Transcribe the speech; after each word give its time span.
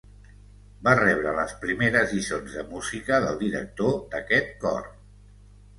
Va 0.87 0.93
rebre 0.99 1.33
les 1.41 1.53
primeres 1.65 2.15
lliçons 2.15 2.57
de 2.61 2.65
música 2.73 3.21
del 3.27 3.39
director 3.47 3.97
d'aquest 4.17 4.55
cor. 4.67 4.91